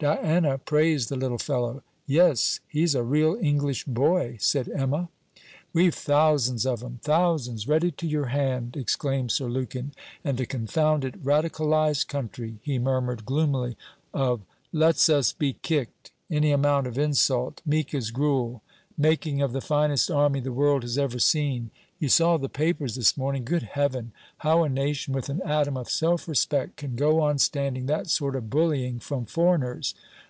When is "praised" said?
0.58-1.08